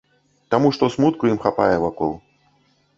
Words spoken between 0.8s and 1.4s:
смутку ім